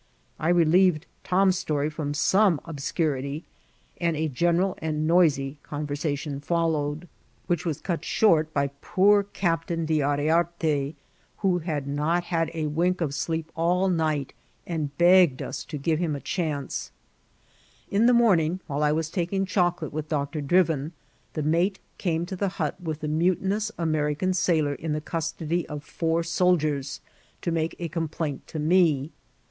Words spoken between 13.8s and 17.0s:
night, and begged us to give him a chance.